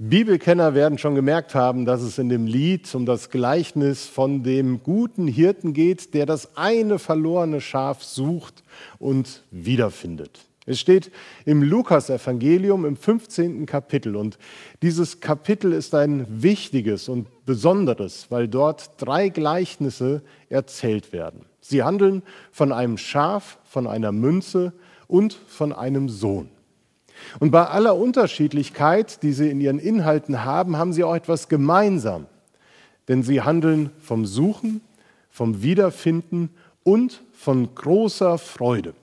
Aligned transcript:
Bibelkenner 0.00 0.74
werden 0.74 0.96
schon 0.96 1.16
gemerkt 1.16 1.56
haben, 1.56 1.84
dass 1.84 2.02
es 2.02 2.18
in 2.18 2.28
dem 2.28 2.46
Lied 2.46 2.94
um 2.94 3.04
das 3.04 3.30
Gleichnis 3.30 4.06
von 4.06 4.44
dem 4.44 4.80
guten 4.84 5.26
Hirten 5.26 5.72
geht, 5.72 6.14
der 6.14 6.24
das 6.24 6.56
eine 6.56 7.00
verlorene 7.00 7.60
Schaf 7.60 8.04
sucht 8.04 8.62
und 9.00 9.42
wiederfindet. 9.50 10.46
Es 10.66 10.78
steht 10.78 11.10
im 11.46 11.64
Lukas-Evangelium 11.64 12.84
im 12.84 12.96
15. 12.96 13.66
Kapitel 13.66 14.14
und 14.14 14.38
dieses 14.82 15.18
Kapitel 15.18 15.72
ist 15.72 15.92
ein 15.96 16.26
wichtiges 16.28 17.08
und 17.08 17.26
besonderes, 17.44 18.26
weil 18.30 18.46
dort 18.46 18.90
drei 18.98 19.30
Gleichnisse 19.30 20.22
erzählt 20.48 21.12
werden. 21.12 21.46
Sie 21.60 21.82
handeln 21.82 22.22
von 22.52 22.70
einem 22.70 22.98
Schaf, 22.98 23.58
von 23.64 23.88
einer 23.88 24.12
Münze 24.12 24.74
und 25.08 25.32
von 25.32 25.72
einem 25.72 26.08
Sohn. 26.08 26.50
Und 27.40 27.50
bei 27.50 27.66
aller 27.66 27.96
Unterschiedlichkeit, 27.96 29.22
die 29.22 29.32
sie 29.32 29.50
in 29.50 29.60
ihren 29.60 29.78
Inhalten 29.78 30.44
haben, 30.44 30.76
haben 30.76 30.92
sie 30.92 31.04
auch 31.04 31.14
etwas 31.14 31.48
gemeinsam. 31.48 32.26
Denn 33.08 33.22
sie 33.22 33.42
handeln 33.42 33.90
vom 34.00 34.26
Suchen, 34.26 34.80
vom 35.30 35.62
Wiederfinden 35.62 36.50
und 36.82 37.22
von 37.32 37.74
großer 37.74 38.38
Freude. 38.38 38.94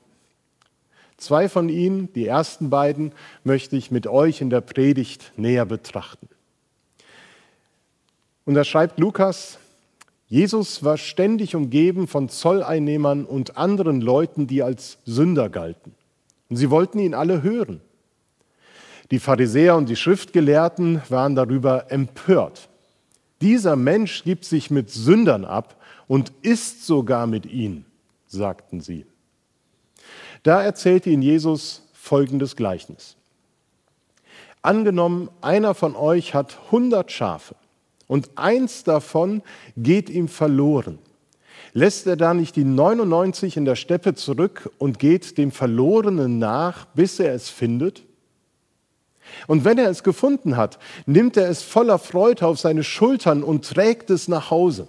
Zwei 1.18 1.48
von 1.48 1.70
ihnen, 1.70 2.12
die 2.14 2.28
ersten 2.28 2.70
beiden, 2.70 3.14
möchte 3.44 3.78
ich 3.78 3.90
mit 3.90 4.06
euch 4.06 4.42
in 4.42 4.50
der 4.50 4.62
Predigt 4.62 5.32
näher 5.38 5.66
betrachten. 5.66 6.28
Und 8.46 8.54
da 8.54 8.64
schreibt 8.64 9.00
Lukas, 9.00 9.58
Jesus 10.28 10.84
war 10.84 10.98
ständig 10.98 11.56
umgeben 11.56 12.08
von 12.08 12.30
Zolleinnehmern 12.30 13.26
und 13.26 13.58
anderen 13.58 14.02
Leuten, 14.02 14.48
die 14.48 14.64
als 14.64 14.98
Sünder 15.06 15.50
galten. 15.50 15.96
Und 16.50 16.58
sie 16.58 16.70
wollten 16.70 17.00
ihn 17.00 17.14
alle 17.14 17.44
hören. 17.44 17.82
Die 19.12 19.20
Pharisäer 19.20 19.76
und 19.76 19.90
die 19.90 19.96
Schriftgelehrten 19.96 21.02
waren 21.10 21.36
darüber 21.36 21.92
empört. 21.92 22.70
Dieser 23.42 23.76
Mensch 23.76 24.24
gibt 24.24 24.46
sich 24.46 24.72
mit 24.72 24.90
Sündern 24.90 25.46
ab 25.46 25.76
und 26.08 26.32
isst 26.42 26.86
sogar 26.86 27.28
mit 27.28 27.46
ihnen, 27.46 27.86
sagten 28.28 28.82
sie. 28.82 29.06
Da 30.44 30.62
erzählte 30.62 31.10
ihnen 31.10 31.22
Jesus 31.22 31.88
folgendes 31.94 32.56
Gleichnis. 32.56 33.16
Angenommen, 34.62 35.30
einer 35.42 35.76
von 35.76 35.96
euch 35.96 36.34
hat 36.34 36.72
hundert 36.72 37.12
Schafe 37.12 37.56
und 38.08 38.32
eins 38.36 38.84
davon 38.84 39.44
geht 39.78 40.10
ihm 40.10 40.28
verloren. 40.28 40.98
Lässt 41.74 42.08
er 42.08 42.16
da 42.16 42.34
nicht 42.34 42.56
die 42.56 42.64
99 42.64 43.58
in 43.58 43.66
der 43.66 43.76
Steppe 43.76 44.16
zurück 44.16 44.72
und 44.78 44.98
geht 44.98 45.38
dem 45.38 45.52
Verlorenen 45.52 46.40
nach, 46.40 46.86
bis 46.86 47.20
er 47.20 47.34
es 47.34 47.50
findet? 47.50 48.04
Und 49.48 49.66
wenn 49.66 49.78
er 49.78 49.90
es 49.90 50.04
gefunden 50.04 50.58
hat, 50.58 50.80
nimmt 51.06 51.38
er 51.38 51.50
es 51.50 51.64
voller 51.64 52.00
Freude 52.00 52.46
auf 52.46 52.60
seine 52.60 52.84
Schultern 52.84 53.44
und 53.44 53.66
trägt 53.66 54.10
es 54.10 54.28
nach 54.28 54.52
Hause. 54.52 54.88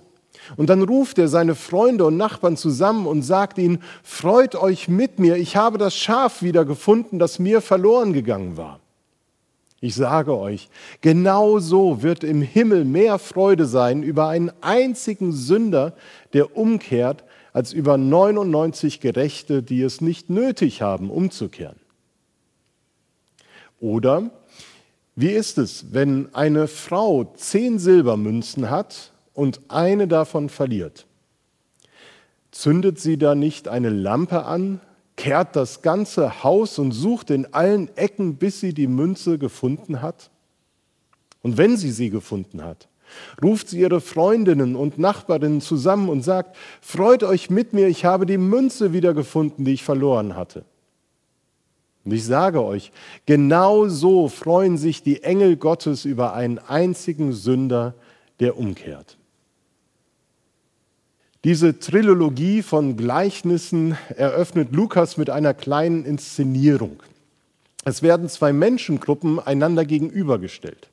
Und 0.56 0.70
dann 0.70 0.83
ruft 0.83 1.19
er 1.19 1.29
seine 1.29 1.55
Freunde 1.55 2.05
und 2.05 2.17
Nachbarn 2.17 2.57
zusammen 2.57 3.07
und 3.07 3.23
sagt 3.23 3.59
ihnen, 3.59 3.83
freut 4.03 4.55
euch 4.55 4.89
mit 4.89 5.19
mir, 5.19 5.37
ich 5.37 5.57
habe 5.57 5.79
das 5.79 5.97
Schaf 5.97 6.42
wieder 6.42 6.64
gefunden, 6.64 7.19
das 7.19 7.39
mir 7.39 7.61
verloren 7.61 8.12
gegangen 8.12 8.57
war. 8.57 8.81
Ich 9.81 9.95
sage 9.95 10.37
euch, 10.37 10.69
genau 11.01 11.59
so 11.59 12.03
wird 12.03 12.25
im 12.25 12.42
Himmel 12.42 12.84
mehr 12.84 13.19
Freude 13.19 13.67
sein 13.67 14.03
über 14.03 14.29
einen 14.29 14.51
einzigen 14.61 15.33
Sünder, 15.33 15.92
der 16.33 16.57
umkehrt, 16.57 17.25
als 17.53 17.73
über 17.73 17.97
99 17.97 19.01
Gerechte, 19.01 19.62
die 19.62 19.83
es 19.83 20.01
nicht 20.01 20.31
nötig 20.31 20.83
haben, 20.83 21.11
umzukehren. 21.11 21.77
Oder 23.87 24.33
wie 25.15 25.31
ist 25.31 25.59
es, 25.59 25.92
wenn 25.92 26.34
eine 26.34 26.67
Frau 26.67 27.33
zehn 27.37 27.79
Silbermünzen 27.79 28.69
hat 28.69 29.12
und 29.33 29.61
eine 29.69 30.09
davon 30.09 30.48
verliert? 30.48 31.06
Zündet 32.51 32.98
sie 32.98 33.17
da 33.17 33.37
nicht 33.37 33.69
eine 33.69 33.91
Lampe 33.91 34.45
an, 34.45 34.80
kehrt 35.14 35.55
das 35.55 35.83
ganze 35.83 36.42
Haus 36.42 36.80
und 36.80 36.91
sucht 36.91 37.30
in 37.30 37.55
allen 37.55 37.97
Ecken, 37.97 38.39
bis 38.39 38.58
sie 38.58 38.74
die 38.74 38.89
Münze 38.89 39.39
gefunden 39.39 40.03
hat? 40.03 40.30
Und 41.42 41.57
wenn 41.57 41.77
sie 41.77 41.92
sie 41.92 42.11
gefunden 42.11 42.64
hat, 42.64 42.89
ruft 43.41 43.68
sie 43.68 43.79
ihre 43.79 44.01
Freundinnen 44.01 44.74
und 44.74 44.98
Nachbarinnen 44.98 45.61
zusammen 45.61 46.08
und 46.08 46.23
sagt, 46.23 46.57
freut 46.80 47.23
euch 47.23 47.51
mit 47.51 47.73
mir, 47.73 47.86
ich 47.86 48.05
habe 48.05 48.27
die 48.27 48.36
Münze 48.36 48.92
wiedergefunden, 48.92 49.64
die 49.64 49.74
ich 49.74 49.85
verloren 49.85 50.35
hatte. 50.35 50.64
Und 52.06 52.12
ich 52.12 52.24
sage 52.24 52.64
euch, 52.64 52.92
genau 53.27 53.89
so 53.89 54.28
freuen 54.28 54.78
sich 54.78 55.02
die 55.02 55.24
Engel 55.24 55.56
Gottes 55.56 56.05
über 56.05 56.34
einen 56.34 56.58
einzigen 56.58 57.33
Sünder, 57.33 57.94
der 58.39 58.56
umkehrt. 58.56 59.18
Diese 61.42 61.80
Trilogie 61.80 62.62
von 62.62 62.96
Gleichnissen 62.96 63.98
eröffnet 64.17 64.72
Lukas 64.72 65.17
mit 65.17 65.30
einer 65.30 65.52
kleinen 65.52 66.05
Inszenierung. 66.05 67.02
Es 67.84 68.02
werden 68.02 68.28
zwei 68.28 68.52
Menschengruppen 68.52 69.40
einander 69.40 69.84
gegenübergestellt. 69.84 70.90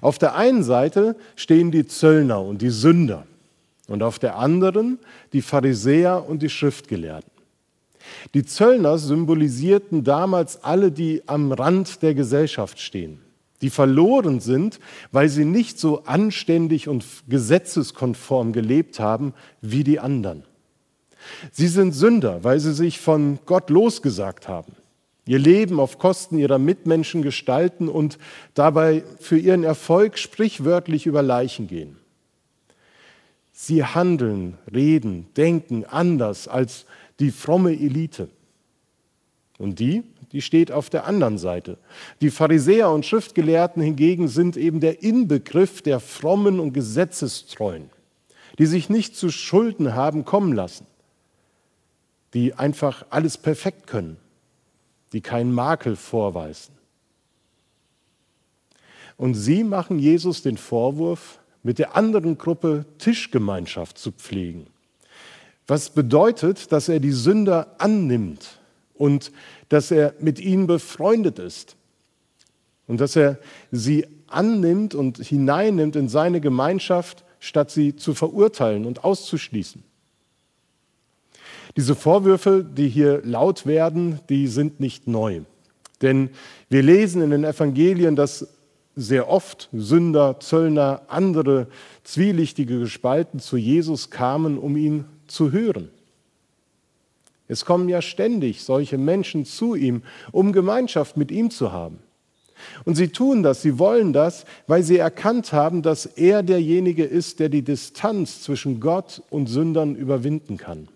Auf 0.00 0.18
der 0.18 0.34
einen 0.34 0.64
Seite 0.64 1.14
stehen 1.36 1.70
die 1.70 1.86
Zöllner 1.86 2.42
und 2.42 2.60
die 2.60 2.70
Sünder 2.70 3.24
und 3.86 4.02
auf 4.02 4.18
der 4.18 4.36
anderen 4.36 4.98
die 5.32 5.42
Pharisäer 5.42 6.28
und 6.28 6.42
die 6.42 6.50
Schriftgelehrten. 6.50 7.33
Die 8.34 8.44
Zöllner 8.44 8.98
symbolisierten 8.98 10.04
damals 10.04 10.62
alle, 10.62 10.92
die 10.92 11.22
am 11.26 11.52
Rand 11.52 12.02
der 12.02 12.14
Gesellschaft 12.14 12.80
stehen, 12.80 13.20
die 13.62 13.70
verloren 13.70 14.40
sind, 14.40 14.80
weil 15.12 15.28
sie 15.28 15.44
nicht 15.44 15.78
so 15.78 16.04
anständig 16.04 16.88
und 16.88 17.04
gesetzeskonform 17.28 18.52
gelebt 18.52 19.00
haben 19.00 19.34
wie 19.60 19.84
die 19.84 20.00
anderen. 20.00 20.44
Sie 21.52 21.68
sind 21.68 21.92
Sünder, 21.92 22.44
weil 22.44 22.60
sie 22.60 22.74
sich 22.74 23.00
von 23.00 23.38
Gott 23.46 23.70
losgesagt 23.70 24.48
haben, 24.48 24.72
ihr 25.26 25.38
Leben 25.38 25.80
auf 25.80 25.98
Kosten 25.98 26.38
ihrer 26.38 26.58
Mitmenschen 26.58 27.22
gestalten 27.22 27.88
und 27.88 28.18
dabei 28.52 29.04
für 29.18 29.38
ihren 29.38 29.64
Erfolg 29.64 30.18
sprichwörtlich 30.18 31.06
über 31.06 31.22
Leichen 31.22 31.66
gehen. 31.66 31.96
Sie 33.56 33.84
handeln, 33.84 34.58
reden, 34.74 35.28
denken 35.36 35.84
anders 35.84 36.48
als 36.48 36.86
die 37.20 37.30
fromme 37.30 37.72
Elite. 37.72 38.28
Und 39.58 39.78
die, 39.78 40.02
die 40.32 40.42
steht 40.42 40.72
auf 40.72 40.90
der 40.90 41.06
anderen 41.06 41.38
Seite. 41.38 41.78
Die 42.20 42.30
Pharisäer 42.30 42.90
und 42.90 43.06
Schriftgelehrten 43.06 43.82
hingegen 43.82 44.26
sind 44.28 44.56
eben 44.56 44.80
der 44.80 45.02
Inbegriff 45.02 45.80
der 45.80 46.00
frommen 46.00 46.58
und 46.58 46.72
gesetzestreuen, 46.72 47.88
die 48.58 48.66
sich 48.66 48.90
nicht 48.90 49.16
zu 49.16 49.30
Schulden 49.30 49.94
haben 49.94 50.24
kommen 50.24 50.52
lassen, 50.52 50.86
die 52.34 52.54
einfach 52.54 53.06
alles 53.10 53.38
perfekt 53.38 53.86
können, 53.86 54.16
die 55.12 55.20
keinen 55.20 55.52
Makel 55.52 55.94
vorweisen. 55.94 56.74
Und 59.16 59.34
sie 59.34 59.62
machen 59.62 60.00
Jesus 60.00 60.42
den 60.42 60.56
Vorwurf, 60.56 61.38
mit 61.62 61.78
der 61.78 61.96
anderen 61.96 62.36
Gruppe 62.36 62.84
Tischgemeinschaft 62.98 63.96
zu 63.96 64.12
pflegen 64.12 64.66
was 65.66 65.90
bedeutet, 65.90 66.72
dass 66.72 66.88
er 66.88 67.00
die 67.00 67.12
Sünder 67.12 67.74
annimmt 67.78 68.58
und 68.94 69.32
dass 69.68 69.90
er 69.90 70.14
mit 70.20 70.38
ihnen 70.38 70.66
befreundet 70.66 71.38
ist 71.38 71.76
und 72.86 73.00
dass 73.00 73.16
er 73.16 73.38
sie 73.70 74.06
annimmt 74.26 74.94
und 74.94 75.18
hineinnimmt 75.18 75.96
in 75.96 76.08
seine 76.08 76.40
Gemeinschaft, 76.40 77.24
statt 77.40 77.70
sie 77.70 77.96
zu 77.96 78.14
verurteilen 78.14 78.84
und 78.84 79.04
auszuschließen. 79.04 79.82
Diese 81.76 81.94
Vorwürfe, 81.94 82.64
die 82.64 82.88
hier 82.88 83.20
laut 83.24 83.66
werden, 83.66 84.20
die 84.28 84.46
sind 84.46 84.80
nicht 84.80 85.08
neu. 85.08 85.40
Denn 86.02 86.30
wir 86.68 86.82
lesen 86.82 87.22
in 87.22 87.30
den 87.30 87.44
Evangelien, 87.44 88.16
dass 88.16 88.46
sehr 88.96 89.28
oft 89.28 89.68
Sünder, 89.72 90.38
Zöllner, 90.38 91.02
andere 91.08 91.66
zwielichtige 92.04 92.78
Gespalten 92.78 93.40
zu 93.40 93.56
Jesus 93.56 94.10
kamen, 94.10 94.58
um 94.58 94.76
ihn 94.76 95.04
zu 95.34 95.52
hören. 95.52 95.90
Es 97.46 97.64
kommen 97.64 97.88
ja 97.88 98.00
ständig 98.00 98.62
solche 98.62 98.96
Menschen 98.96 99.44
zu 99.44 99.74
ihm, 99.74 100.02
um 100.32 100.52
Gemeinschaft 100.52 101.16
mit 101.16 101.30
ihm 101.30 101.50
zu 101.50 101.72
haben. 101.72 101.98
Und 102.84 102.94
sie 102.94 103.08
tun 103.08 103.42
das, 103.42 103.62
sie 103.62 103.78
wollen 103.78 104.12
das, 104.12 104.44
weil 104.66 104.82
sie 104.82 104.96
erkannt 104.96 105.52
haben, 105.52 105.82
dass 105.82 106.06
er 106.06 106.42
derjenige 106.42 107.04
ist, 107.04 107.40
der 107.40 107.48
die 107.48 107.62
Distanz 107.62 108.42
zwischen 108.42 108.80
Gott 108.80 109.22
und 109.28 109.48
Sündern 109.48 109.96
überwinden 109.96 110.56
kann. 110.56 110.88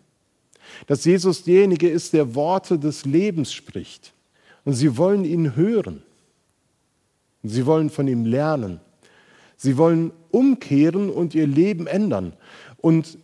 Dass 0.86 1.04
Jesus 1.04 1.44
derjenige 1.44 1.88
ist, 1.88 2.12
der 2.12 2.34
Worte 2.34 2.78
des 2.78 3.04
Lebens 3.04 3.52
spricht. 3.52 4.12
Und 4.64 4.74
sie 4.74 4.96
wollen 4.96 5.24
ihn 5.24 5.56
hören. 5.56 6.02
Sie 7.42 7.66
wollen 7.66 7.90
von 7.90 8.08
ihm 8.08 8.24
lernen. 8.24 8.80
Sie 9.56 9.76
wollen 9.76 10.12
umkehren 10.30 11.10
und 11.10 11.34
ihr 11.34 11.46
Leben 11.46 11.86
ändern. 11.86 12.32
Und 12.76 13.18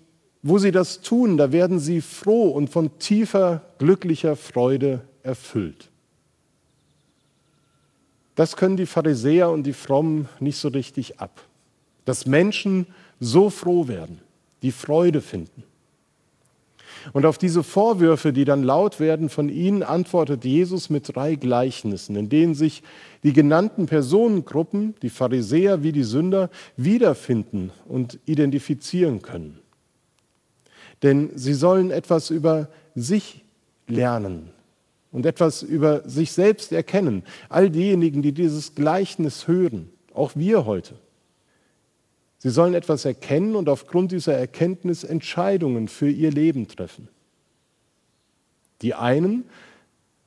wo 0.46 0.58
sie 0.58 0.72
das 0.72 1.00
tun, 1.00 1.38
da 1.38 1.52
werden 1.52 1.78
sie 1.78 2.02
froh 2.02 2.50
und 2.50 2.68
von 2.68 2.98
tiefer, 2.98 3.62
glücklicher 3.78 4.36
Freude 4.36 5.00
erfüllt. 5.22 5.90
das 8.34 8.56
können 8.56 8.76
die 8.76 8.86
Pharisäer 8.86 9.48
und 9.50 9.62
die 9.62 9.72
Frommen 9.72 10.28
nicht 10.40 10.58
so 10.58 10.68
richtig 10.68 11.18
ab. 11.18 11.40
Dass 12.04 12.26
Menschen 12.26 12.86
so 13.20 13.48
froh 13.48 13.88
werden, 13.88 14.20
die 14.62 14.72
Freude 14.72 15.22
finden. 15.22 15.62
Und 17.14 17.24
auf 17.24 17.38
diese 17.38 17.62
Vorwürfe, 17.62 18.32
die 18.32 18.44
dann 18.44 18.64
laut 18.64 19.00
werden 19.00 19.30
von 19.30 19.48
ihnen, 19.48 19.82
antwortet 19.82 20.44
Jesus 20.44 20.90
mit 20.90 21.14
drei 21.14 21.36
Gleichnissen, 21.36 22.16
in 22.16 22.28
denen 22.28 22.54
sich 22.54 22.82
die 23.22 23.32
genannten 23.32 23.86
Personengruppen, 23.86 24.94
die 25.00 25.10
Pharisäer 25.10 25.82
wie 25.82 25.92
die 25.92 26.02
Sünder, 26.02 26.50
wiederfinden 26.76 27.70
und 27.86 28.18
identifizieren 28.26 29.22
können. 29.22 29.63
Denn 31.04 31.30
sie 31.34 31.52
sollen 31.52 31.90
etwas 31.90 32.30
über 32.30 32.68
sich 32.94 33.44
lernen 33.86 34.48
und 35.12 35.26
etwas 35.26 35.62
über 35.62 36.08
sich 36.08 36.32
selbst 36.32 36.72
erkennen. 36.72 37.24
All 37.50 37.68
diejenigen, 37.68 38.22
die 38.22 38.32
dieses 38.32 38.74
Gleichnis 38.74 39.46
hören, 39.46 39.90
auch 40.14 40.32
wir 40.34 40.64
heute. 40.64 40.94
Sie 42.38 42.48
sollen 42.48 42.72
etwas 42.72 43.04
erkennen 43.04 43.54
und 43.54 43.68
aufgrund 43.68 44.12
dieser 44.12 44.32
Erkenntnis 44.34 45.04
Entscheidungen 45.04 45.88
für 45.88 46.08
ihr 46.08 46.30
Leben 46.30 46.68
treffen. 46.68 47.08
Die 48.80 48.94
einen 48.94 49.44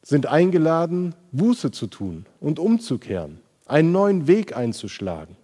sind 0.04 0.28
eingeladen, 0.28 1.16
Buße 1.32 1.72
zu 1.72 1.88
tun 1.88 2.28
und 2.40 2.60
umzukehren, 2.60 3.40
einen 3.66 3.92
neuen 3.92 4.28
Weg 4.28 4.56
einzuschlagen. 4.56 5.38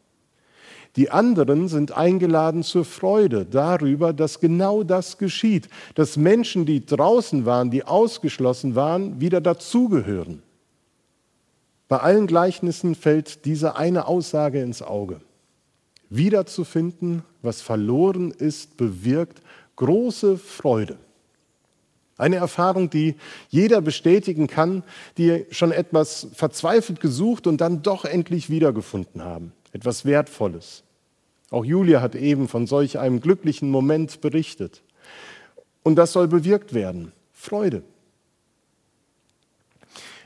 Die 0.95 1.09
anderen 1.09 1.67
sind 1.67 1.91
eingeladen 1.91 2.63
zur 2.63 2.85
Freude 2.85 3.45
darüber, 3.45 4.13
dass 4.13 4.39
genau 4.39 4.83
das 4.83 5.17
geschieht, 5.17 5.67
dass 5.95 6.17
Menschen, 6.17 6.65
die 6.65 6.85
draußen 6.85 7.45
waren, 7.45 7.71
die 7.71 7.83
ausgeschlossen 7.83 8.75
waren, 8.75 9.19
wieder 9.19 9.41
dazugehören. 9.41 10.43
Bei 11.87 11.97
allen 11.97 12.27
Gleichnissen 12.27 12.95
fällt 12.95 13.45
diese 13.45 13.75
eine 13.75 14.07
Aussage 14.07 14.61
ins 14.61 14.81
Auge 14.81 15.21
wiederzufinden, 16.15 17.23
was 17.41 17.61
verloren 17.61 18.31
ist, 18.31 18.77
bewirkt 18.77 19.41
große 19.75 20.37
Freude. 20.37 20.97
Eine 22.17 22.35
Erfahrung, 22.35 22.89
die 22.89 23.15
jeder 23.49 23.81
bestätigen 23.81 24.47
kann, 24.47 24.83
die 25.17 25.45
schon 25.49 25.71
etwas 25.71 26.27
verzweifelt 26.33 26.99
gesucht 26.99 27.47
und 27.47 27.59
dann 27.59 27.81
doch 27.81 28.05
endlich 28.05 28.49
wiedergefunden 28.51 29.23
haben. 29.23 29.51
Etwas 29.73 30.05
Wertvolles. 30.05 30.83
Auch 31.49 31.65
Julia 31.65 32.01
hat 32.01 32.15
eben 32.15 32.47
von 32.47 32.67
solch 32.67 32.97
einem 32.97 33.19
glücklichen 33.19 33.69
Moment 33.69 34.21
berichtet. 34.21 34.81
Und 35.83 35.95
das 35.95 36.13
soll 36.13 36.27
bewirkt 36.27 36.73
werden. 36.73 37.11
Freude. 37.31 37.83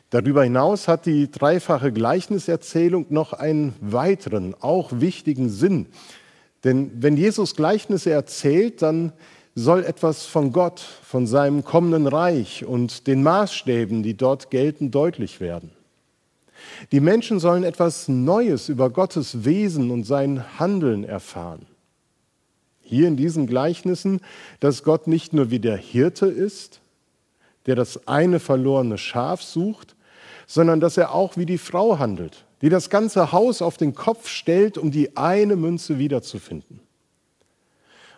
Darüber 0.09 0.43
hinaus 0.43 0.87
hat 0.87 1.05
die 1.05 1.29
dreifache 1.29 1.91
Gleichniserzählung 1.91 3.07
noch 3.09 3.33
einen 3.33 3.73
weiteren, 3.81 4.55
auch 4.61 4.91
wichtigen 4.93 5.49
Sinn. 5.49 5.87
Denn 6.63 6.91
wenn 7.01 7.17
Jesus 7.17 7.55
Gleichnisse 7.55 8.11
erzählt, 8.11 8.81
dann 8.81 9.11
soll 9.53 9.83
etwas 9.83 10.25
von 10.25 10.53
Gott, 10.53 10.79
von 10.79 11.27
seinem 11.27 11.63
kommenden 11.63 12.07
Reich 12.07 12.63
und 12.63 13.07
den 13.07 13.23
Maßstäben, 13.23 14.03
die 14.03 14.15
dort 14.15 14.49
gelten, 14.49 14.91
deutlich 14.91 15.41
werden. 15.41 15.71
Die 16.91 16.99
Menschen 16.99 17.39
sollen 17.39 17.63
etwas 17.63 18.07
Neues 18.07 18.69
über 18.69 18.89
Gottes 18.89 19.45
Wesen 19.45 19.91
und 19.91 20.03
sein 20.05 20.59
Handeln 20.59 21.03
erfahren. 21.03 21.65
Hier 22.81 23.07
in 23.07 23.17
diesen 23.17 23.47
Gleichnissen, 23.47 24.21
dass 24.59 24.83
Gott 24.83 25.07
nicht 25.07 25.33
nur 25.33 25.51
wie 25.51 25.59
der 25.59 25.77
Hirte 25.77 26.27
ist, 26.27 26.79
der 27.65 27.75
das 27.75 28.07
eine 28.07 28.39
verlorene 28.39 28.97
Schaf 28.97 29.43
sucht, 29.43 29.95
sondern 30.47 30.79
dass 30.79 30.97
er 30.97 31.13
auch 31.13 31.35
wie 31.35 31.45
die 31.45 31.57
Frau 31.57 31.99
handelt, 31.99 32.45
die 32.61 32.69
das 32.69 32.89
ganze 32.89 33.33
Haus 33.33 33.61
auf 33.61 33.75
den 33.77 33.93
Kopf 33.93 34.29
stellt, 34.29 34.77
um 34.77 34.89
die 34.89 35.17
eine 35.17 35.57
Münze 35.57 35.99
wiederzufinden. 35.99 36.79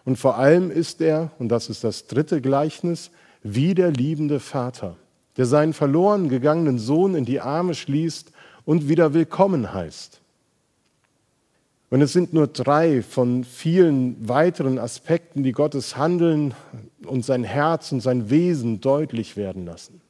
Und 0.06 0.18
vor 0.18 0.38
allem 0.38 0.72
ist 0.72 1.02
er, 1.02 1.32
und 1.40 1.50
das 1.50 1.70
ist 1.70 1.84
das 1.84 2.08
dritte 2.08 2.42
Gleichnis, 2.42 3.12
wie 3.42 3.74
der 3.74 3.92
liebende 3.92 4.40
Vater, 4.40 4.96
der 5.38 5.46
seinen 5.46 5.74
verloren 5.74 6.30
gegangenen 6.30 6.80
Sohn 6.80 7.16
in 7.16 7.26
die 7.26 7.42
Arme 7.42 7.74
schließt 7.74 8.32
und 8.70 8.88
wieder 8.88 9.16
willkommen 9.16 9.74
heißt. 9.74 10.22
Und 11.90 12.04
es 12.04 12.14
sind 12.14 12.34
nur 12.34 12.46
drei 12.46 13.02
von 13.02 13.44
vielen 13.44 14.30
weiteren 14.30 14.78
Aspekten, 14.78 15.42
die 15.42 15.54
Gottes 15.54 15.98
Handeln 15.98 16.54
und 17.04 17.26
sein 17.26 17.44
Herz 17.44 17.92
und 17.92 18.02
sein 18.02 18.30
Wesen 18.30 18.80
deutlich 18.80 19.36
werden 19.36 19.66
lassen. 19.66 20.02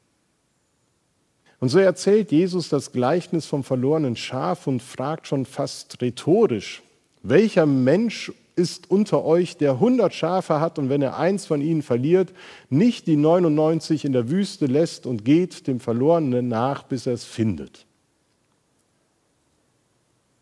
Und 1.62 1.70
so 1.70 1.80
erzählt 1.80 2.34
Jesus 2.34 2.68
das 2.68 2.92
Gleichnis 2.92 3.46
vom 3.46 3.64
verlorenen 3.64 4.18
Schaf 4.18 4.68
und 4.68 4.82
fragt 4.82 5.28
schon 5.28 5.46
fast 5.46 6.02
rhetorisch, 6.02 6.84
welcher 7.24 7.66
Mensch 7.66 8.30
ist 8.58 8.92
unter 8.92 9.24
euch, 9.24 9.56
der 9.56 9.72
100 9.72 10.14
Schafe 10.14 10.60
hat 10.60 10.78
und 10.78 10.90
wenn 10.90 11.02
er 11.02 11.18
eins 11.18 11.46
von 11.46 11.62
ihnen 11.62 11.82
verliert, 11.82 12.34
nicht 12.70 13.08
die 13.08 13.16
99 13.16 14.04
in 14.04 14.12
der 14.12 14.30
Wüste 14.30 14.66
lässt 14.66 15.06
und 15.06 15.24
geht 15.24 15.66
dem 15.66 15.80
Verlorenen 15.80 16.50
nach, 16.50 16.84
bis 16.84 17.08
er 17.08 17.14
es 17.14 17.24
findet. 17.24 17.86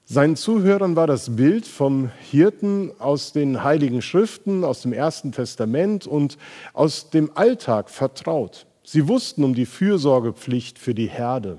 Seinen 0.10 0.38
Zuhörern 0.38 0.96
war 0.96 1.06
das 1.06 1.36
Bild 1.36 1.68
vom 1.68 2.10
Hirten 2.32 2.94
aus 2.98 3.34
den 3.34 3.66
heiligen 3.66 4.02
Schriften, 4.02 4.64
aus 4.64 4.82
dem 4.82 4.94
Ersten 4.94 5.34
Testament 5.34 6.08
und 6.08 6.38
aus 6.72 7.10
dem 7.10 7.30
Alltag 7.36 7.90
vertraut. 7.90 8.68
Sie 8.86 9.10
wussten 9.10 9.44
um 9.44 9.54
die 9.54 9.66
Fürsorgepflicht 9.66 10.80
für 10.80 10.96
die 10.96 11.10
Herde. 11.10 11.58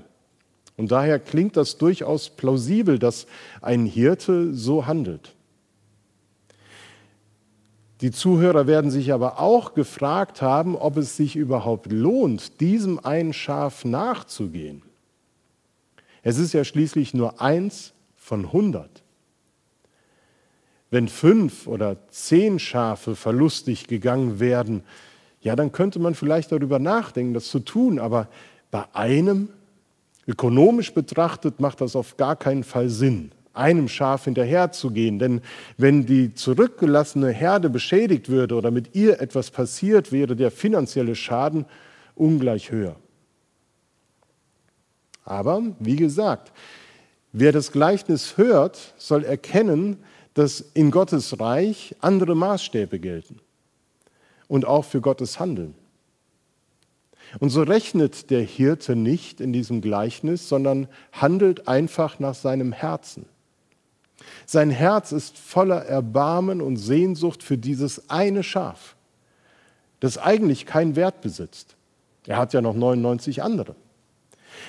Und 0.77 0.91
daher 0.91 1.19
klingt 1.19 1.57
das 1.57 1.77
durchaus 1.77 2.31
plausibel, 2.31 2.97
dass 2.97 3.27
ein 3.61 3.85
Hirte 3.85 4.51
so 4.55 4.87
handelt. 4.87 5.35
Die 8.01 8.09
Zuhörer 8.09 8.65
werden 8.65 8.89
sich 8.89 9.13
aber 9.13 9.39
auch 9.39 9.75
gefragt 9.75 10.41
haben, 10.41 10.75
ob 10.75 10.97
es 10.97 11.15
sich 11.15 11.35
überhaupt 11.35 11.91
lohnt, 11.91 12.59
diesem 12.61 12.97
einen 12.97 13.33
Schaf 13.33 13.85
nachzugehen. 13.85 14.81
Es 16.23 16.39
ist 16.39 16.53
ja 16.53 16.63
schließlich 16.63 17.13
nur 17.13 17.39
eins 17.41 17.93
von 18.29 18.53
hundert. 18.53 19.01
Wenn 20.91 21.07
fünf 21.07 21.65
oder 21.65 21.97
zehn 22.09 22.59
Schafe 22.59 23.15
verlustig 23.15 23.87
gegangen 23.87 24.39
werden, 24.39 24.83
ja, 25.41 25.55
dann 25.55 25.71
könnte 25.71 25.97
man 25.97 26.13
vielleicht 26.13 26.51
darüber 26.51 26.77
nachdenken, 26.77 27.33
das 27.33 27.47
zu 27.47 27.59
tun. 27.59 27.97
Aber 27.97 28.27
bei 28.69 28.85
einem, 28.93 29.49
ökonomisch 30.27 30.93
betrachtet, 30.93 31.59
macht 31.59 31.81
das 31.81 31.95
auf 31.95 32.17
gar 32.17 32.35
keinen 32.35 32.63
Fall 32.63 32.89
Sinn, 32.89 33.31
einem 33.53 33.87
Schaf 33.87 34.25
hinterherzugehen. 34.25 35.17
Denn 35.17 35.41
wenn 35.77 36.05
die 36.05 36.35
zurückgelassene 36.35 37.31
Herde 37.31 37.71
beschädigt 37.71 38.29
würde 38.29 38.53
oder 38.53 38.69
mit 38.69 38.95
ihr 38.95 39.19
etwas 39.21 39.49
passiert, 39.49 40.11
wäre 40.11 40.35
der 40.35 40.51
finanzielle 40.51 41.15
Schaden 41.15 41.65
ungleich 42.13 42.69
höher. 42.69 42.95
Aber 45.25 45.63
wie 45.79 45.95
gesagt, 45.95 46.51
wer 47.31 47.51
das 47.51 47.71
Gleichnis 47.71 48.37
hört, 48.37 48.93
soll 48.97 49.23
erkennen, 49.23 49.97
dass 50.33 50.61
in 50.73 50.91
Gottes 50.91 51.39
Reich 51.39 51.95
andere 51.99 52.35
Maßstäbe 52.35 52.99
gelten 52.99 53.39
und 54.47 54.65
auch 54.65 54.85
für 54.85 55.01
Gottes 55.01 55.39
Handeln. 55.39 55.75
Und 57.39 57.49
so 57.49 57.61
rechnet 57.61 58.31
der 58.31 58.41
Hirte 58.41 58.95
nicht 58.95 59.39
in 59.39 59.53
diesem 59.53 59.81
Gleichnis, 59.81 60.49
sondern 60.49 60.87
handelt 61.11 61.67
einfach 61.67 62.19
nach 62.19 62.33
seinem 62.33 62.71
Herzen. 62.71 63.25
Sein 64.45 64.71
Herz 64.71 65.11
ist 65.11 65.37
voller 65.37 65.85
Erbarmen 65.85 66.61
und 66.61 66.77
Sehnsucht 66.77 67.43
für 67.43 67.57
dieses 67.57 68.09
eine 68.09 68.43
Schaf, 68.43 68.95
das 69.99 70.17
eigentlich 70.17 70.65
keinen 70.65 70.95
Wert 70.95 71.21
besitzt. 71.21 71.75
Er 72.25 72.37
hat 72.37 72.53
ja 72.53 72.61
noch 72.61 72.75
99 72.75 73.43
andere. 73.43 73.75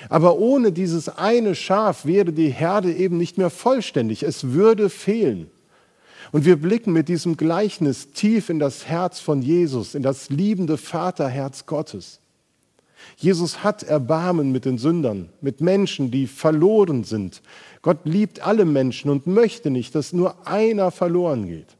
Aber 0.09 0.37
ohne 0.37 0.71
dieses 0.71 1.09
eine 1.09 1.55
Schaf 1.55 2.05
wäre 2.05 2.33
die 2.33 2.49
Herde 2.49 2.93
eben 2.93 3.17
nicht 3.17 3.37
mehr 3.37 3.49
vollständig. 3.49 4.23
Es 4.23 4.51
würde 4.51 4.89
fehlen. 4.89 5.49
Und 6.31 6.45
wir 6.45 6.55
blicken 6.55 6.93
mit 6.93 7.09
diesem 7.09 7.35
Gleichnis 7.35 8.11
tief 8.11 8.49
in 8.49 8.59
das 8.59 8.87
Herz 8.87 9.19
von 9.19 9.41
Jesus, 9.41 9.95
in 9.95 10.03
das 10.03 10.29
liebende 10.29 10.77
Vaterherz 10.77 11.65
Gottes. 11.65 12.19
Jesus 13.17 13.63
hat 13.63 13.83
Erbarmen 13.83 14.51
mit 14.51 14.65
den 14.65 14.77
Sündern, 14.77 15.29
mit 15.41 15.59
Menschen, 15.59 16.11
die 16.11 16.27
verloren 16.27 17.03
sind. 17.03 17.41
Gott 17.81 17.99
liebt 18.03 18.45
alle 18.45 18.65
Menschen 18.65 19.09
und 19.09 19.27
möchte 19.27 19.71
nicht, 19.71 19.95
dass 19.95 20.13
nur 20.13 20.47
einer 20.47 20.91
verloren 20.91 21.47
geht. 21.47 21.77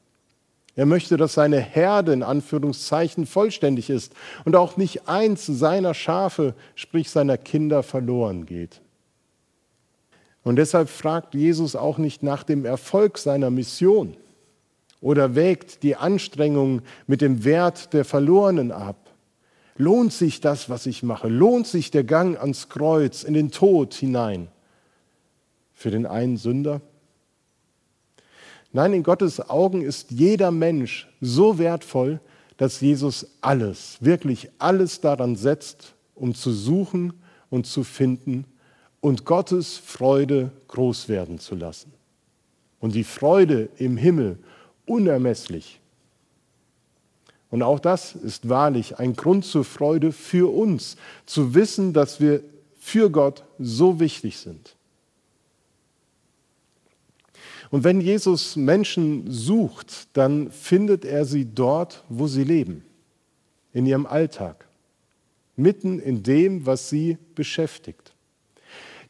Er 0.75 0.86
möchte, 0.86 1.18
dass 1.18 1.34
seine 1.34 1.60
Herde 1.60 2.13
in 2.13 2.24
Anführungszeichen 2.24 3.25
vollständig 3.25 3.90
ist 3.90 4.13
und 4.46 4.56
auch 4.56 4.78
nicht 4.78 5.08
eins 5.08 5.46
seiner 5.46 5.94
Schafe, 5.94 6.54
sprich 6.75 7.10
seiner 7.10 7.38
Kinder, 7.38 7.84
verloren 7.84 8.46
geht. 8.46 8.82
Und 10.44 10.56
deshalb 10.56 10.90
fragt 10.90 11.36
Jesus 11.36 11.75
auch 11.75 11.98
nicht 11.98 12.24
nach 12.24 12.44
dem 12.44 12.66
Erfolg 12.66 13.18
seiner 13.18 13.50
Mission 13.51 14.16
oder 15.01 15.36
wägt 15.36 15.84
die 15.84 15.96
Anstrengung 15.96 16.82
mit 17.06 17.22
dem 17.22 17.44
Wert 17.44 17.94
der 17.94 18.06
Verlorenen 18.06 18.72
ab? 18.72 18.98
Lohnt 19.78 20.13
sich 20.13 20.42
das, 20.42 20.70
was 20.70 20.86
ich 20.86 21.04
mache? 21.04 21.28
Lohnt 21.28 21.68
sich 21.68 21.92
der 21.92 22.04
Gang 22.04 22.40
ans 22.40 22.70
Kreuz, 22.70 23.24
in 23.24 23.34
den 23.34 23.51
Tod 23.51 23.94
hinein? 23.94 24.48
für 25.82 25.92
den 25.92 26.06
einen 26.06 26.38
Sünder? 26.38 26.82
Nein, 28.74 28.94
in 28.94 29.04
Gottes 29.04 29.50
Augen 29.50 29.82
ist 29.82 30.12
jeder 30.12 30.51
Mensch 30.51 31.10
so 31.20 31.58
wertvoll, 31.58 32.20
dass 32.58 32.80
Jesus 32.80 33.28
alles, 33.42 33.98
wirklich 34.01 34.50
alles 34.60 35.01
daran 35.01 35.36
setzt, 35.36 35.94
um 36.16 36.36
zu 36.36 36.51
suchen 36.51 37.13
und 37.50 37.66
zu 37.66 37.84
finden 37.84 38.46
und 39.01 39.25
Gottes 39.25 39.78
Freude 39.78 40.51
groß 40.68 41.10
werden 41.10 41.40
zu 41.40 41.56
lassen. 41.56 41.92
Und 42.80 42.96
die 42.96 43.04
Freude 43.04 43.70
im 43.78 43.98
Himmel 43.98 44.38
unermesslich. 44.86 45.80
Und 47.50 47.63
auch 47.63 47.80
das 47.80 48.16
ist 48.16 48.48
wahrlich 48.48 48.98
ein 49.00 49.16
Grund 49.16 49.44
zur 49.44 49.66
Freude 49.66 50.12
für 50.12 50.54
uns, 50.54 50.96
zu 51.25 51.54
wissen, 51.54 51.94
dass 51.94 52.22
wir 52.22 52.42
für 52.80 53.10
Gott 53.10 53.44
so 53.60 54.00
wichtig 54.00 54.38
sind. 54.38 54.75
Und 57.72 57.86
wenn 57.86 58.01
Jesus 58.01 58.58
Menschen 58.58 59.32
sucht, 59.32 60.10
dann 60.13 60.51
findet 60.51 61.06
er 61.06 61.24
sie 61.24 61.46
dort, 61.46 62.04
wo 62.10 62.28
sie 62.28 62.44
leben, 62.44 62.84
in 63.72 63.86
ihrem 63.86 64.06
Alltag, 64.06 64.68
mitten 65.56 66.00
in 66.00 66.22
dem, 66.22 66.66
was 66.66 66.90
sie 66.90 67.18
beschäftigt. 67.34 68.13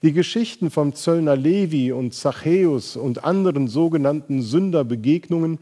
Die 0.04 0.14
Geschichten 0.14 0.70
vom 0.70 0.94
Zöllner 0.94 1.36
Levi 1.36 1.92
und 1.92 2.14
Zachäus 2.14 2.96
und 2.96 3.24
anderen 3.24 3.68
sogenannten 3.68 4.44
Sünderbegegnungen 4.44 5.58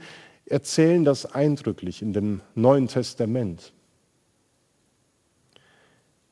erzählen 0.45 1.05
das 1.05 1.25
eindrücklich 1.25 2.01
in 2.01 2.11
dem 2.11 2.41
Neuen 2.53 2.87
Testament. 2.87 3.71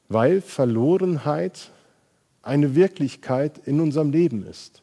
Weil 0.09 0.41
Verlorenheit 0.41 1.71
eine 2.41 2.75
Wirklichkeit 2.75 3.57
in 3.65 3.79
unserem 3.79 4.11
Leben 4.11 4.45
ist 4.45 4.81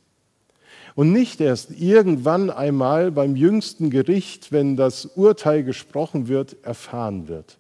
und 0.95 1.13
nicht 1.13 1.41
erst 1.41 1.71
irgendwann 1.71 2.51
einmal 2.51 3.11
beim 3.11 3.37
jüngsten 3.37 3.91
Gericht, 3.91 4.53
wenn 4.53 4.77
das 4.77 5.07
Urteil 5.07 5.65
gesprochen 5.65 6.29
wird, 6.29 6.57
erfahren 6.65 7.29
wird. 7.29 7.59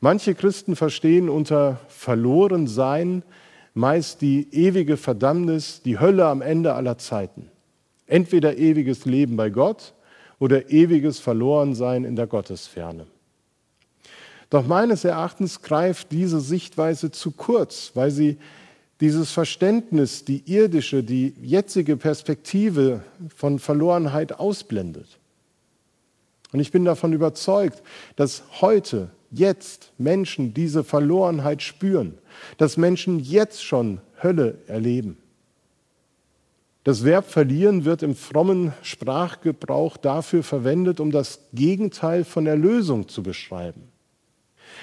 Manche 0.00 0.34
Christen 0.34 0.76
verstehen 0.76 1.28
unter 1.28 1.80
Verlorensein 1.88 3.22
meist 3.72 4.20
die 4.20 4.48
ewige 4.52 4.96
Verdammnis, 4.96 5.82
die 5.82 5.98
Hölle 5.98 6.26
am 6.26 6.42
Ende 6.42 6.74
aller 6.74 6.98
Zeiten. 6.98 7.50
Entweder 8.06 8.58
ewiges 8.58 9.04
Leben 9.04 9.36
bei 9.36 9.50
Gott 9.50 9.94
oder 10.38 10.70
ewiges 10.70 11.20
Verlorensein 11.20 12.04
in 12.04 12.16
der 12.16 12.26
Gottesferne. 12.26 13.06
Doch 14.50 14.66
meines 14.66 15.04
Erachtens 15.04 15.62
greift 15.62 16.10
diese 16.10 16.40
Sichtweise 16.40 17.12
zu 17.12 17.30
kurz, 17.30 17.92
weil 17.94 18.10
sie 18.10 18.38
dieses 19.00 19.32
Verständnis, 19.32 20.24
die 20.24 20.42
irdische, 20.46 21.02
die 21.02 21.34
jetzige 21.40 21.96
Perspektive 21.96 23.02
von 23.34 23.58
Verlorenheit 23.58 24.38
ausblendet. 24.38 25.18
Und 26.52 26.60
ich 26.60 26.70
bin 26.70 26.84
davon 26.84 27.12
überzeugt, 27.12 27.82
dass 28.16 28.42
heute, 28.60 29.10
jetzt 29.30 29.92
Menschen 29.96 30.54
diese 30.54 30.82
Verlorenheit 30.82 31.62
spüren, 31.62 32.18
dass 32.58 32.76
Menschen 32.76 33.20
jetzt 33.20 33.64
schon 33.64 34.00
Hölle 34.22 34.58
erleben. 34.66 35.16
Das 36.82 37.04
Verb 37.04 37.26
verlieren 37.30 37.84
wird 37.84 38.02
im 38.02 38.16
frommen 38.16 38.72
Sprachgebrauch 38.82 39.96
dafür 39.96 40.42
verwendet, 40.42 40.98
um 40.98 41.10
das 41.10 41.40
Gegenteil 41.52 42.24
von 42.24 42.46
Erlösung 42.46 43.06
zu 43.08 43.22
beschreiben. 43.22 43.89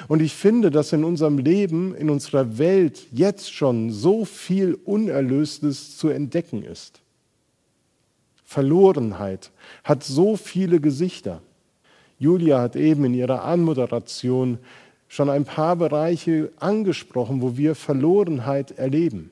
Und 0.08 0.22
ich 0.22 0.34
finde, 0.34 0.72
dass 0.72 0.94
in 0.94 1.04
unserem 1.04 1.38
Leben, 1.38 1.96
in 1.96 2.10
unserer 2.10 2.58
Welt 2.58 3.08
jetzt 3.12 3.54
schon 3.54 3.92
so 3.92 4.25
viel 4.25 4.75
Unerlöstes 4.86 5.98
zu 5.98 6.10
entdecken 6.10 6.63
ist. 6.63 7.01
Verlorenheit 8.44 9.51
hat 9.84 10.04
so 10.04 10.38
viele 10.38 10.80
Gesichter. 10.80 11.42
Julia 12.20 12.62
hat 12.62 12.75
eben 12.75 13.06
in 13.06 13.13
ihrer 13.13 13.44
Anmoderation 13.44 14.60
schon 15.08 15.30
ein 15.30 15.46
paar 15.46 15.75
Bereiche 15.75 16.51
angesprochen, 16.60 17.42
wo 17.42 17.58
wir 17.58 17.75
Verlorenheit 17.75 18.72
erleben. 18.72 19.32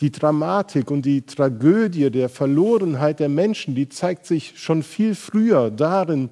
Die 0.00 0.10
Dramatik 0.10 0.90
und 0.90 1.04
die 1.04 1.22
Tragödie 1.22 2.10
der 2.10 2.28
Verlorenheit 2.28 3.20
der 3.20 3.28
Menschen, 3.28 3.74
die 3.74 3.88
zeigt 3.88 4.26
sich 4.26 4.54
schon 4.56 4.82
viel 4.82 5.14
früher 5.14 5.70
darin, 5.70 6.30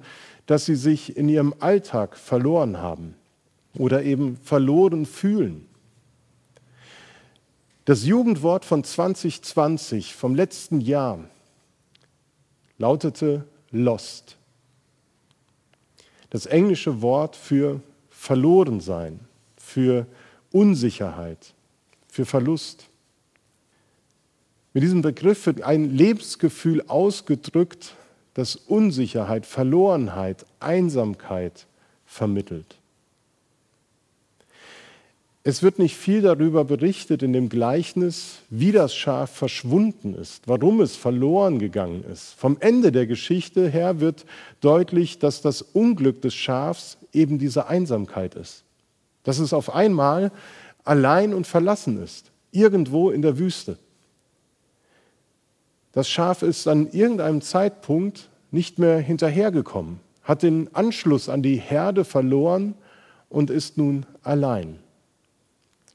dass 0.51 0.65
sie 0.65 0.75
sich 0.75 1.15
in 1.15 1.29
ihrem 1.29 1.55
Alltag 1.59 2.17
verloren 2.17 2.79
haben 2.79 3.15
oder 3.77 4.03
eben 4.03 4.35
verloren 4.35 5.05
fühlen. 5.05 5.65
Das 7.85 8.03
Jugendwort 8.03 8.65
von 8.65 8.83
2020, 8.83 10.13
vom 10.13 10.35
letzten 10.35 10.81
Jahr, 10.81 11.23
lautete 12.77 13.45
lost. 13.71 14.35
Das 16.31 16.47
englische 16.47 17.01
Wort 17.01 17.37
für 17.37 17.79
verloren 18.09 18.81
sein, 18.81 19.21
für 19.55 20.05
Unsicherheit, 20.51 21.53
für 22.09 22.25
Verlust. 22.25 22.89
Mit 24.73 24.83
diesem 24.83 25.01
Begriff 25.01 25.45
wird 25.45 25.61
ein 25.61 25.95
Lebensgefühl 25.95 26.83
ausgedrückt, 26.89 27.95
das 28.33 28.55
Unsicherheit, 28.55 29.45
Verlorenheit, 29.45 30.45
Einsamkeit 30.59 31.67
vermittelt. 32.05 32.77
Es 35.43 35.63
wird 35.63 35.79
nicht 35.79 35.95
viel 35.95 36.21
darüber 36.21 36.63
berichtet 36.65 37.23
in 37.23 37.33
dem 37.33 37.49
Gleichnis, 37.49 38.39
wie 38.51 38.71
das 38.71 38.93
Schaf 38.93 39.31
verschwunden 39.31 40.13
ist, 40.13 40.47
warum 40.47 40.81
es 40.81 40.95
verloren 40.95 41.57
gegangen 41.57 42.03
ist. 42.03 42.35
Vom 42.35 42.57
Ende 42.59 42.91
der 42.91 43.07
Geschichte 43.07 43.67
her 43.67 43.99
wird 43.99 44.25
deutlich, 44.59 45.17
dass 45.17 45.41
das 45.41 45.63
Unglück 45.63 46.21
des 46.21 46.35
Schafs 46.35 46.97
eben 47.11 47.39
diese 47.39 47.67
Einsamkeit 47.67 48.35
ist. 48.35 48.63
Dass 49.23 49.39
es 49.39 49.51
auf 49.51 49.73
einmal 49.73 50.31
allein 50.83 51.33
und 51.33 51.47
verlassen 51.47 52.01
ist, 52.03 52.31
irgendwo 52.51 53.09
in 53.09 53.23
der 53.23 53.39
Wüste. 53.39 53.79
Das 55.91 56.09
Schaf 56.09 56.41
ist 56.41 56.67
an 56.67 56.89
irgendeinem 56.91 57.41
Zeitpunkt 57.41 58.29
nicht 58.51 58.79
mehr 58.79 58.99
hinterhergekommen, 58.99 59.99
hat 60.23 60.43
den 60.43 60.73
Anschluss 60.73 61.27
an 61.27 61.41
die 61.41 61.57
Herde 61.57 62.05
verloren 62.05 62.75
und 63.29 63.49
ist 63.49 63.77
nun 63.77 64.05
allein. 64.23 64.79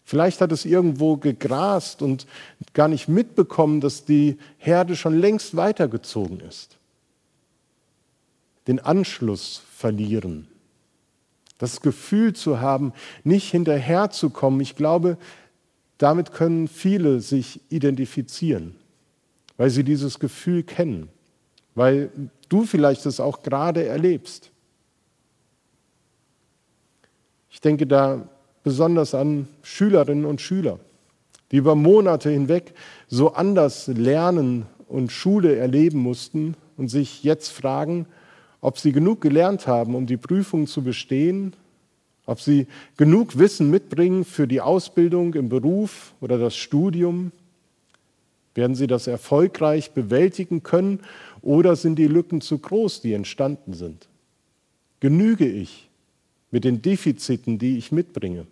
Vielleicht 0.05 0.41
hat 0.41 0.53
es 0.53 0.65
irgendwo 0.65 1.17
gegrast 1.17 2.03
und 2.03 2.27
gar 2.75 2.89
nicht 2.89 3.09
mitbekommen, 3.09 3.81
dass 3.81 4.05
die 4.05 4.39
Herde 4.59 4.97
schon 4.97 5.19
längst 5.19 5.57
weitergezogen 5.57 6.41
ist. 6.41 6.77
Den 8.69 8.79
Anschluss 8.79 9.63
verlieren. 9.73 10.47
Das 11.59 11.81
Gefühl 11.81 12.35
zu 12.35 12.61
haben, 12.61 12.93
nicht 13.25 13.51
hinterherzukommen. 13.51 14.61
Ich 14.61 14.77
glaube, 14.77 15.17
damit 15.99 16.33
können 16.33 16.69
viele 16.69 17.21
sich 17.21 17.61
identifizieren 17.71 18.77
weil 19.57 19.71
sie 19.71 19.85
dieses 19.85 20.19
Gefühl 20.19 20.63
kennen, 20.63 21.09
weil 21.75 22.11
du 22.49 22.65
vielleicht 22.65 23.07
es 23.07 23.21
auch 23.21 23.43
gerade 23.43 23.85
erlebst. 23.85 24.51
Ich 27.51 27.61
denke 27.61 27.87
da 27.87 28.29
besonders 28.63 29.15
an 29.15 29.49
Schülerinnen 29.63 30.25
und 30.25 30.41
Schüler, 30.41 30.79
die 31.51 31.57
über 31.57 31.75
Monate 31.75 32.31
hinweg 32.31 32.75
so 33.09 33.33
anders 33.33 33.87
lernen 33.87 34.67
und 34.89 35.13
Schule 35.13 35.57
erleben 35.57 35.99
mussten 35.99 36.55
und 36.77 36.89
sich 36.89 37.25
jetzt 37.25 37.51
fragen, 37.51 38.07
ob 38.61 38.79
sie 38.79 38.93
genug 38.93 39.21
gelernt 39.21 39.67
haben, 39.67 39.95
um 39.95 40.07
die 40.07 40.17
Prüfung 40.17 40.67
zu 40.67 40.83
bestehen, 40.83 41.55
ob 42.27 42.41
sie 42.41 42.67
genug 42.97 43.39
Wissen 43.39 43.71
mitbringen 43.71 44.25
für 44.25 44.49
die 44.49 44.61
Ausbildung 44.61 45.35
im 45.35 45.49
Beruf 45.49 46.15
oder 46.21 46.39
das 46.39 46.57
Studium, 46.57 47.33
werden 48.57 48.75
sie 48.75 48.87
das 48.87 49.07
erfolgreich 49.07 49.93
bewältigen 49.93 50.63
können 50.63 51.01
oder 51.43 51.77
sind 51.77 51.97
die 51.97 52.09
Lücken 52.09 52.41
zu 52.41 52.59
groß, 52.59 53.01
die 53.03 53.13
entstanden 53.13 53.75
sind? 53.75 54.09
Genüge 55.01 55.47
ich 55.47 55.89
mit 56.51 56.65
den 56.65 56.83
Defiziten, 56.83 57.59
die 57.59 57.77
ich 57.77 57.93
mitbringe? 57.93 58.47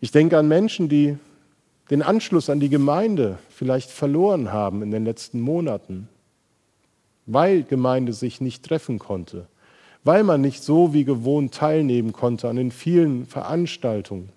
Ich 0.00 0.10
denke 0.10 0.38
an 0.38 0.46
Menschen, 0.48 0.88
die 0.88 1.16
den 1.90 2.02
Anschluss 2.02 2.50
an 2.50 2.60
die 2.60 2.68
Gemeinde 2.68 3.38
vielleicht 3.48 3.90
verloren 3.90 4.52
haben 4.52 4.82
in 4.82 4.90
den 4.90 5.04
letzten 5.04 5.40
Monaten, 5.40 6.08
weil 7.26 7.62
Gemeinde 7.62 8.12
sich 8.12 8.40
nicht 8.40 8.64
treffen 8.64 8.98
konnte, 8.98 9.46
weil 10.04 10.24
man 10.24 10.40
nicht 10.40 10.62
so 10.62 10.92
wie 10.92 11.04
gewohnt 11.04 11.54
teilnehmen 11.54 12.12
konnte 12.12 12.48
an 12.48 12.56
den 12.56 12.70
vielen 12.70 13.26
Veranstaltungen. 13.26 14.35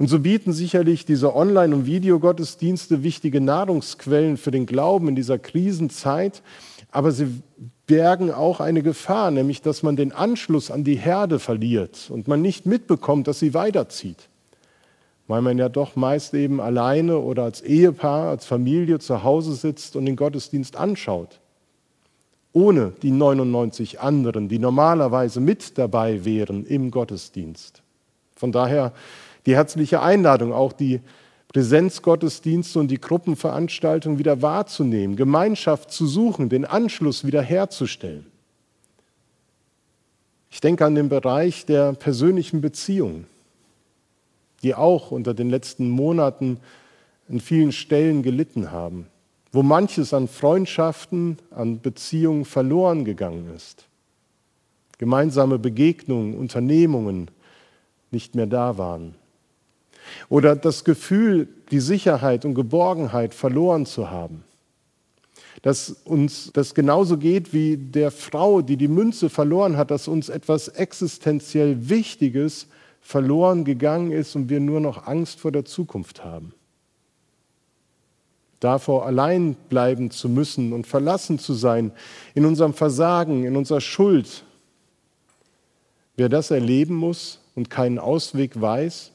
Und 0.00 0.08
so 0.08 0.18
bieten 0.18 0.54
sicherlich 0.54 1.04
diese 1.04 1.36
Online- 1.36 1.74
und 1.74 1.84
Videogottesdienste 1.84 3.02
wichtige 3.02 3.38
Nahrungsquellen 3.38 4.38
für 4.38 4.50
den 4.50 4.64
Glauben 4.64 5.08
in 5.08 5.14
dieser 5.14 5.38
Krisenzeit, 5.38 6.42
aber 6.90 7.12
sie 7.12 7.42
bergen 7.86 8.32
auch 8.32 8.60
eine 8.60 8.82
Gefahr, 8.82 9.30
nämlich 9.30 9.60
dass 9.60 9.82
man 9.82 9.96
den 9.96 10.12
Anschluss 10.12 10.70
an 10.70 10.84
die 10.84 10.94
Herde 10.94 11.38
verliert 11.38 12.08
und 12.08 12.28
man 12.28 12.40
nicht 12.40 12.64
mitbekommt, 12.64 13.28
dass 13.28 13.40
sie 13.40 13.52
weiterzieht. 13.52 14.30
weil 15.28 15.42
man 15.42 15.58
ja 15.58 15.68
doch 15.68 15.96
meist 15.96 16.32
eben 16.32 16.62
alleine 16.62 17.18
oder 17.18 17.44
als 17.44 17.60
Ehepaar, 17.60 18.30
als 18.30 18.46
Familie 18.46 19.00
zu 19.00 19.22
Hause 19.22 19.52
sitzt 19.52 19.96
und 19.96 20.06
den 20.06 20.16
Gottesdienst 20.16 20.76
anschaut, 20.76 21.40
ohne 22.54 22.94
die 23.02 23.10
99 23.10 24.00
anderen, 24.00 24.48
die 24.48 24.58
normalerweise 24.58 25.40
mit 25.40 25.76
dabei 25.76 26.24
wären 26.24 26.64
im 26.64 26.90
Gottesdienst. 26.90 27.82
Von 28.34 28.50
daher 28.50 28.94
die 29.46 29.54
herzliche 29.54 30.02
Einladung, 30.02 30.52
auch 30.52 30.72
die 30.72 31.00
Präsenzgottesdienste 31.48 32.78
und 32.78 32.88
die 32.88 33.00
Gruppenveranstaltungen 33.00 34.18
wieder 34.18 34.42
wahrzunehmen, 34.42 35.16
Gemeinschaft 35.16 35.90
zu 35.90 36.06
suchen, 36.06 36.48
den 36.48 36.64
Anschluss 36.64 37.24
wiederherzustellen. 37.24 38.26
Ich 40.50 40.60
denke 40.60 40.84
an 40.84 40.94
den 40.94 41.08
Bereich 41.08 41.66
der 41.66 41.92
persönlichen 41.92 42.60
Beziehungen 42.60 43.26
die 44.62 44.74
auch 44.74 45.10
unter 45.10 45.34
den 45.34 45.50
letzten 45.50 45.88
Monaten 45.88 46.58
an 47.28 47.40
vielen 47.40 47.72
Stellen 47.72 48.22
gelitten 48.22 48.70
haben, 48.70 49.06
wo 49.52 49.62
manches 49.62 50.12
an 50.12 50.28
Freundschaften, 50.28 51.38
an 51.50 51.80
Beziehungen 51.80 52.44
verloren 52.44 53.04
gegangen 53.04 53.52
ist. 53.54 53.86
Gemeinsame 54.98 55.58
Begegnungen, 55.58 56.34
Unternehmungen 56.34 57.30
nicht 58.10 58.34
mehr 58.34 58.46
da 58.46 58.76
waren. 58.76 59.14
Oder 60.28 60.56
das 60.56 60.84
Gefühl, 60.84 61.48
die 61.70 61.80
Sicherheit 61.80 62.44
und 62.44 62.54
Geborgenheit 62.54 63.34
verloren 63.34 63.86
zu 63.86 64.10
haben. 64.10 64.44
Dass 65.62 65.90
uns 66.04 66.50
das 66.52 66.74
genauso 66.74 67.18
geht 67.18 67.52
wie 67.52 67.76
der 67.76 68.10
Frau, 68.10 68.62
die 68.62 68.76
die 68.76 68.88
Münze 68.88 69.28
verloren 69.28 69.76
hat, 69.76 69.90
dass 69.90 70.08
uns 70.08 70.28
etwas 70.28 70.68
existenziell 70.68 71.88
Wichtiges 71.88 72.66
verloren 73.00 73.64
gegangen 73.64 74.12
ist 74.12 74.36
und 74.36 74.48
wir 74.48 74.60
nur 74.60 74.80
noch 74.80 75.06
Angst 75.06 75.40
vor 75.40 75.52
der 75.52 75.64
Zukunft 75.64 76.24
haben. 76.24 76.54
Davor 78.60 79.06
allein 79.06 79.54
bleiben 79.70 80.10
zu 80.10 80.28
müssen 80.28 80.74
und 80.74 80.86
verlassen 80.86 81.38
zu 81.38 81.54
sein 81.54 81.92
in 82.34 82.44
unserem 82.44 82.74
Versagen, 82.74 83.44
in 83.44 83.56
unserer 83.56 83.80
Schuld. 83.80 84.44
Wer 86.16 86.28
das 86.28 86.50
erleben 86.50 86.94
muss 86.94 87.40
und 87.54 87.70
keinen 87.70 87.98
Ausweg 87.98 88.60
weiß, 88.60 89.12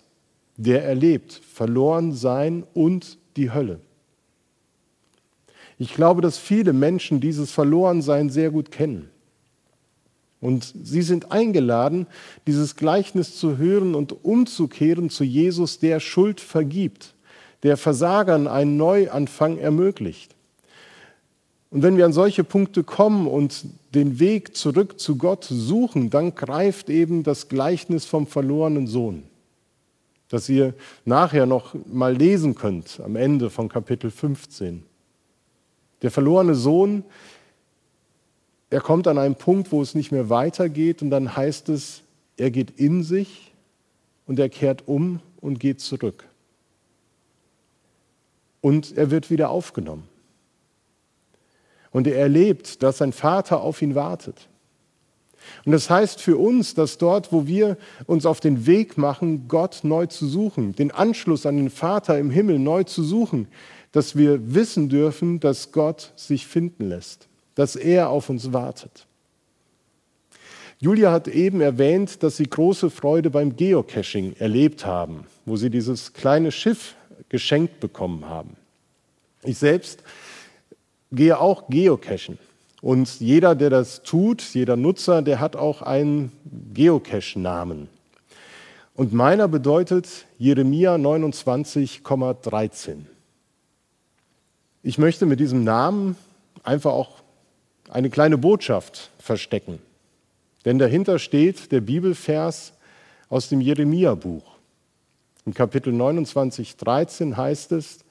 der 0.58 0.84
erlebt 0.84 1.34
verloren 1.34 2.14
sein 2.14 2.64
und 2.74 3.18
die 3.36 3.52
Hölle. 3.52 3.80
Ich 5.78 5.94
glaube, 5.94 6.22
dass 6.22 6.38
viele 6.38 6.74
Menschen 6.74 7.20
dieses 7.20 7.52
Verlorensein 7.52 8.30
sehr 8.30 8.50
gut 8.50 8.72
kennen. 8.72 9.10
Und 10.40 10.74
sie 10.84 11.02
sind 11.02 11.32
eingeladen, 11.32 12.08
dieses 12.46 12.76
Gleichnis 12.76 13.38
zu 13.38 13.58
hören 13.58 13.96
und 13.96 14.24
umzukehren 14.24 15.10
zu 15.10 15.24
Jesus, 15.24 15.80
der 15.80 16.00
Schuld 16.00 16.40
vergibt, 16.40 17.16
der 17.64 17.78
Versagern 17.78 18.48
einen 18.48 18.78
Neuanfang 18.78 19.58
ermöglicht. 19.58 20.36
Und 21.72 21.82
wenn 21.82 21.98
wir 21.98 22.06
an 22.06 22.14
solche 22.14 22.44
Punkte 22.44 22.84
kommen 22.84 23.28
und 23.28 23.66
den 23.96 24.20
Weg 24.20 24.56
zurück 24.56 25.00
zu 25.00 25.18
Gott 25.18 25.46
suchen, 25.50 26.10
dann 26.10 26.36
greift 26.36 26.90
eben 26.90 27.24
das 27.24 27.50
Gleichnis 27.50 28.06
vom 28.06 28.28
verlorenen 28.28 28.88
Sohn, 28.88 29.24
das 30.30 30.50
ihr 30.50 30.74
nachher 31.06 31.46
noch 31.46 31.76
mal 31.86 32.16
lesen 32.16 32.56
könnt 32.56 33.00
am 33.04 33.16
Ende 33.16 33.50
von 33.50 33.70
Kapitel 33.70 34.12
15. 34.12 34.84
Der 36.02 36.12
verlorene 36.12 36.56
Sohn 36.56 37.04
er 38.70 38.82
kommt 38.82 39.08
an 39.08 39.18
einen 39.18 39.36
Punkt, 39.36 39.72
wo 39.72 39.82
es 39.82 39.96
nicht 39.96 40.12
mehr 40.12 40.30
weitergeht 40.30 41.02
und 41.02 41.10
dann 41.10 41.36
heißt 41.36 41.70
es, 41.70 42.02
er 42.38 42.52
geht 42.52 42.72
in 42.72 43.04
sich 43.04 43.54
und 44.26 44.40
er 44.40 44.50
kehrt 44.50 44.88
um 44.88 45.22
und 45.40 45.60
geht 45.60 45.80
zurück. 45.80 46.28
Und 48.62 48.98
er 48.98 49.12
wird 49.12 49.30
wieder 49.30 49.50
aufgenommen. 49.50 50.08
Und 51.92 52.08
er 52.08 52.18
erlebt, 52.18 52.84
dass 52.84 52.98
sein 52.98 53.14
Vater 53.14 53.62
auf 53.62 53.82
ihn 53.82 53.96
wartet. 53.96 54.50
Und 55.66 55.72
das 55.72 55.90
heißt 55.90 56.22
für 56.22 56.38
uns, 56.38 56.74
dass 56.74 56.98
dort, 56.98 57.32
wo 57.32 57.48
wir 57.48 57.78
uns 58.06 58.26
auf 58.26 58.40
den 58.40 58.66
Weg 58.66 58.98
machen, 58.98 59.48
Gott 59.48 59.80
neu 59.84 60.06
zu 60.08 60.28
suchen, 60.28 60.76
den 60.76 60.92
Anschluss 60.92 61.46
an 61.46 61.58
den 61.58 61.70
Vater 61.70 62.18
im 62.20 62.30
Himmel 62.30 62.60
neu 62.60 62.84
zu 62.84 63.04
suchen, 63.04 63.48
dass 63.92 64.16
wir 64.16 64.54
wissen 64.54 64.90
dürfen, 64.90 65.40
dass 65.40 65.72
Gott 65.72 66.12
sich 66.16 66.48
finden 66.48 66.90
lässt 66.90 67.28
dass 67.56 67.76
er 67.76 68.10
auf 68.10 68.30
uns 68.30 68.54
wartet. 68.54 69.08
Julia 70.80 71.12
hat 71.12 71.30
eben 71.30 71.62
erwähnt, 71.62 72.22
dass 72.22 72.38
sie 72.38 72.44
große 72.44 72.90
Freude 72.90 73.30
beim 73.30 73.56
Geocaching 73.56 74.36
erlebt 74.38 74.86
haben, 74.86 75.26
wo 75.46 75.56
sie 75.56 75.70
dieses 75.70 76.14
kleine 76.14 76.52
Schiff 76.52 76.96
geschenkt 77.30 77.80
bekommen 77.80 78.28
haben. 78.28 78.58
Ich 79.44 79.58
selbst 79.58 80.04
gehe 81.12 81.40
auch 81.40 81.70
geocachen. 81.70 82.38
Und 82.86 83.20
jeder, 83.20 83.56
der 83.56 83.72
das 83.72 84.04
tut, 84.04 84.44
jeder 84.54 84.76
Nutzer, 84.76 85.24
der 85.24 85.40
hat 85.40 85.56
auch 85.56 85.82
einen 85.82 86.32
Geocache-Namen. 86.76 87.90
Und 88.94 89.12
meiner 89.12 89.48
bedeutet 89.48 90.08
Jeremia 90.38 90.94
29,13. 90.94 92.98
Ich 94.84 95.00
möchte 95.00 95.26
mit 95.26 95.40
diesem 95.40 95.64
Namen 95.64 96.16
einfach 96.62 96.92
auch 96.92 97.24
eine 97.90 98.12
kleine 98.12 98.38
Botschaft 98.38 99.10
verstecken. 99.18 99.80
Denn 100.64 100.78
dahinter 100.78 101.18
steht 101.18 101.72
der 101.72 101.82
Bibelvers 101.82 102.74
aus 103.30 103.50
dem 103.50 103.62
Jeremia-Buch. 103.62 104.46
Im 105.48 105.56
Kapitel 105.56 105.92
29, 105.92 106.78
13 106.78 107.36
heißt 107.36 107.72
es, 107.72 108.02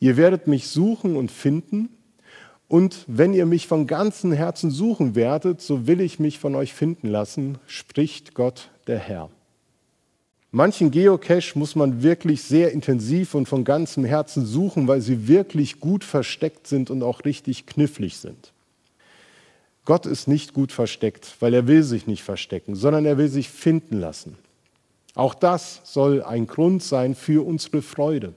ihr 0.00 0.16
werdet 0.16 0.48
mich 0.48 0.66
suchen 0.66 1.14
und 1.14 1.30
finden, 1.30 1.95
und 2.68 3.04
wenn 3.06 3.32
ihr 3.32 3.46
mich 3.46 3.66
von 3.66 3.86
ganzem 3.86 4.32
Herzen 4.32 4.70
suchen 4.70 5.14
werdet, 5.14 5.60
so 5.60 5.86
will 5.86 6.00
ich 6.00 6.18
mich 6.18 6.38
von 6.38 6.54
euch 6.54 6.74
finden 6.74 7.08
lassen, 7.08 7.58
spricht 7.66 8.34
Gott 8.34 8.70
der 8.86 8.98
Herr. 8.98 9.30
Manchen 10.50 10.90
Geocache 10.90 11.58
muss 11.58 11.76
man 11.76 12.02
wirklich 12.02 12.42
sehr 12.42 12.72
intensiv 12.72 13.34
und 13.34 13.46
von 13.46 13.64
ganzem 13.64 14.04
Herzen 14.04 14.46
suchen, 14.46 14.88
weil 14.88 15.00
sie 15.00 15.28
wirklich 15.28 15.80
gut 15.80 16.02
versteckt 16.02 16.66
sind 16.66 16.90
und 16.90 17.02
auch 17.02 17.24
richtig 17.24 17.66
knifflig 17.66 18.16
sind. 18.16 18.52
Gott 19.84 20.06
ist 20.06 20.26
nicht 20.26 20.52
gut 20.54 20.72
versteckt, 20.72 21.36
weil 21.40 21.54
er 21.54 21.68
will 21.68 21.82
sich 21.82 22.06
nicht 22.06 22.22
verstecken, 22.22 22.74
sondern 22.74 23.04
er 23.04 23.18
will 23.18 23.28
sich 23.28 23.48
finden 23.48 24.00
lassen. 24.00 24.36
Auch 25.14 25.34
das 25.34 25.80
soll 25.84 26.22
ein 26.22 26.46
Grund 26.46 26.82
sein 26.82 27.14
für 27.14 27.46
unsere 27.46 27.82
Freude. 27.82 28.34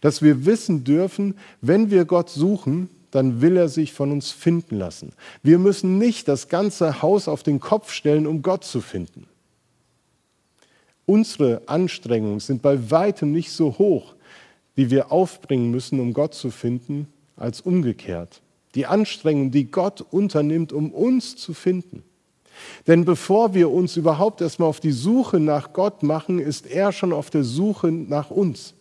Dass 0.00 0.22
wir 0.22 0.44
wissen 0.44 0.84
dürfen, 0.84 1.38
wenn 1.60 1.90
wir 1.90 2.04
Gott 2.04 2.30
suchen, 2.30 2.90
dann 3.10 3.40
will 3.40 3.56
er 3.56 3.68
sich 3.68 3.92
von 3.92 4.12
uns 4.12 4.30
finden 4.30 4.78
lassen. 4.78 5.12
Wir 5.42 5.58
müssen 5.58 5.98
nicht 5.98 6.28
das 6.28 6.48
ganze 6.48 7.02
Haus 7.02 7.28
auf 7.28 7.42
den 7.42 7.60
Kopf 7.60 7.92
stellen, 7.92 8.26
um 8.26 8.42
Gott 8.42 8.64
zu 8.64 8.80
finden. 8.80 9.26
Unsere 11.06 11.62
Anstrengungen 11.66 12.40
sind 12.40 12.60
bei 12.60 12.90
weitem 12.90 13.32
nicht 13.32 13.50
so 13.50 13.78
hoch, 13.78 14.14
wie 14.74 14.90
wir 14.90 15.10
aufbringen 15.10 15.70
müssen, 15.70 16.00
um 16.00 16.12
Gott 16.12 16.34
zu 16.34 16.50
finden, 16.50 17.08
als 17.36 17.60
umgekehrt 17.60 18.42
die 18.74 18.86
Anstrengung, 18.86 19.50
die 19.50 19.70
Gott 19.70 20.04
unternimmt, 20.10 20.72
um 20.72 20.92
uns 20.92 21.36
zu 21.36 21.54
finden. 21.54 22.04
Denn 22.86 23.04
bevor 23.04 23.54
wir 23.54 23.70
uns 23.70 23.96
überhaupt 23.96 24.40
erstmal 24.40 24.68
auf 24.68 24.80
die 24.80 24.92
Suche 24.92 25.38
nach 25.38 25.72
Gott 25.72 26.02
machen, 26.02 26.38
ist 26.38 26.66
er 26.66 26.92
schon 26.92 27.12
auf 27.12 27.30
der 27.30 27.44
Suche 27.44 27.90
nach 27.90 28.30
uns. 28.30 28.74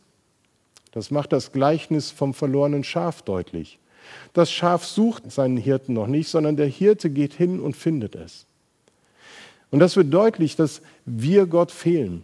Das 0.92 1.12
macht 1.12 1.32
das 1.32 1.52
Gleichnis 1.52 2.12
vom 2.12 2.34
verlorenen 2.34 2.84
Schaf 2.84 3.22
deutlich. 3.22 3.78
Das 4.34 4.52
Schaf 4.52 4.86
sucht 4.86 5.32
seinen 5.32 5.58
Hirten 5.58 5.94
noch 5.94 6.08
nicht, 6.08 6.30
sondern 6.30 6.58
der 6.58 6.68
Hirte 6.68 7.10
geht 7.10 7.34
hin 7.34 7.60
und 7.60 7.76
findet 7.76 8.16
es. 8.16 8.46
Und 9.72 9.80
das 9.80 9.96
wird 9.96 10.14
deutlich, 10.14 10.56
dass 10.56 10.82
wir 11.06 11.46
Gott 11.46 11.72
fehlen. 11.72 12.24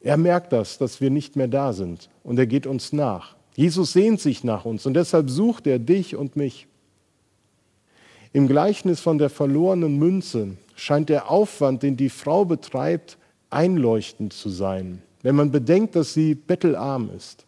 Er 0.00 0.16
merkt 0.16 0.52
das, 0.52 0.78
dass 0.78 1.00
wir 1.00 1.10
nicht 1.10 1.36
mehr 1.36 1.48
da 1.48 1.72
sind 1.72 2.08
und 2.22 2.38
er 2.38 2.46
geht 2.46 2.66
uns 2.66 2.92
nach. 2.92 3.36
Jesus 3.56 3.92
sehnt 3.92 4.20
sich 4.20 4.44
nach 4.44 4.64
uns 4.64 4.86
und 4.86 4.94
deshalb 4.94 5.28
sucht 5.28 5.66
er 5.66 5.78
dich 5.78 6.14
und 6.14 6.36
mich. 6.36 6.66
Im 8.32 8.46
Gleichnis 8.46 9.00
von 9.00 9.18
der 9.18 9.30
verlorenen 9.30 9.98
Münze 9.98 10.56
scheint 10.76 11.08
der 11.08 11.30
Aufwand, 11.30 11.82
den 11.82 11.96
die 11.96 12.10
Frau 12.10 12.44
betreibt, 12.44 13.18
einleuchtend 13.50 14.32
zu 14.32 14.48
sein, 14.48 15.02
wenn 15.22 15.34
man 15.34 15.50
bedenkt, 15.50 15.96
dass 15.96 16.14
sie 16.14 16.34
bettelarm 16.34 17.10
ist. 17.16 17.46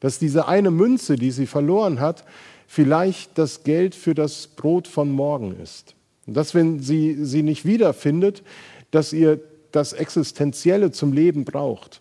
Dass 0.00 0.18
diese 0.18 0.48
eine 0.48 0.72
Münze, 0.72 1.14
die 1.14 1.30
sie 1.30 1.46
verloren 1.46 2.00
hat, 2.00 2.24
vielleicht 2.72 3.36
das 3.36 3.64
Geld 3.64 3.94
für 3.94 4.14
das 4.14 4.46
Brot 4.46 4.88
von 4.88 5.10
morgen 5.10 5.54
ist. 5.60 5.94
Und 6.26 6.34
dass, 6.38 6.54
wenn 6.54 6.80
sie 6.80 7.22
sie 7.22 7.42
nicht 7.42 7.66
wiederfindet, 7.66 8.42
dass 8.90 9.12
ihr 9.12 9.40
das 9.72 9.92
Existenzielle 9.92 10.90
zum 10.90 11.12
Leben 11.12 11.44
braucht. 11.44 12.00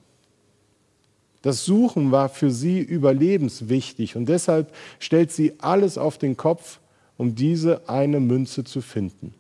Das 1.42 1.66
Suchen 1.66 2.12
war 2.12 2.30
für 2.30 2.52
sie 2.52 2.80
überlebenswichtig 2.80 4.16
und 4.16 4.30
deshalb 4.30 4.74
stellt 5.00 5.34
sie 5.34 5.56
alles 5.60 5.98
auf 5.98 6.18
den 6.18 6.38
Kopf, 6.38 6.80
um 7.18 7.36
diese 7.36 7.90
eine 7.90 8.22
Münze 8.22 8.64
zu 8.64 8.80
finden. 8.80 9.34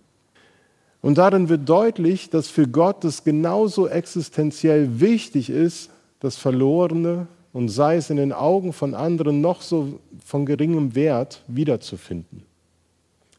Und 1.01 1.17
darin 1.17 1.47
wird 1.47 1.69
deutlich, 1.69 2.29
dass 2.29 2.49
für 2.49 2.67
Gott 2.67 3.05
es 3.05 3.23
genauso 3.23 3.87
existenziell 3.87 4.99
wichtig 4.99 5.49
ist, 5.49 5.91
das 6.19 6.35
Verlorene 6.35 7.27
und 7.53 7.69
sei 7.69 7.97
es 7.97 8.09
in 8.09 8.17
den 8.17 8.33
Augen 8.33 8.73
von 8.73 8.93
anderen 8.93 9.41
noch 9.41 9.61
so 9.61 9.99
von 10.25 10.45
geringem 10.45 10.95
Wert 10.95 11.43
wiederzufinden. 11.47 12.43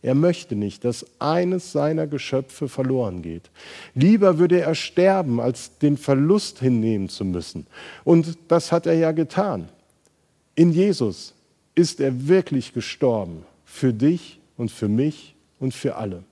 Er 0.03 0.17
möchte 0.17 0.57
nicht, 0.57 0.85
dass 0.85 1.07
eines 1.21 1.71
seiner 1.71 2.09
Geschöpfe 2.09 2.69
verloren 2.69 3.23
geht. 3.23 3.51
Lieber 3.95 4.39
würde 4.39 4.61
er 4.61 4.75
sterben, 4.75 5.41
als 5.41 5.79
den 5.79 5.97
Verlust 5.97 6.59
hinnehmen 6.59 7.09
zu 7.09 7.25
müssen. 7.25 7.67
Und 8.03 8.37
das 8.49 8.73
hat 8.73 8.87
er 8.87 8.95
ja 8.95 9.13
getan. 9.13 9.69
In 10.57 10.73
Jesus 10.73 11.35
ist 11.77 12.01
er 12.01 12.27
wirklich 12.27 12.73
gestorben. 12.73 13.45
Für 13.65 13.93
dich 13.93 14.41
und 14.57 14.73
für 14.73 14.89
mich 14.89 15.37
und 15.61 15.73
für 15.73 15.95
alle. 15.95 16.25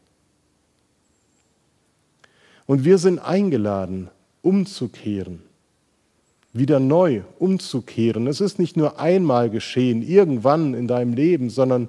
Und 2.66 2.84
wir 2.84 2.98
sind 2.98 3.20
eingeladen, 3.20 4.10
umzukehren, 4.42 5.42
wieder 6.52 6.80
neu 6.80 7.22
umzukehren. 7.38 8.26
Es 8.26 8.40
ist 8.40 8.58
nicht 8.58 8.76
nur 8.76 8.98
einmal 8.98 9.50
geschehen, 9.50 10.02
irgendwann 10.02 10.74
in 10.74 10.88
deinem 10.88 11.12
Leben, 11.12 11.50
sondern 11.50 11.88